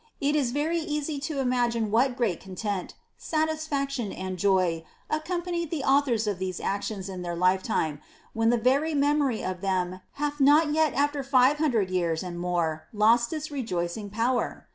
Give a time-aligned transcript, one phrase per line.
[0.19, 5.69] It is very easy then to imagine what great content, satisfaction, and joy accom panied
[5.69, 8.01] the authors of these actions in their lifetime,
[8.33, 12.87] when the very memory of them hath not yet after five hundred years and more
[12.91, 14.67] lost its rejoicing power.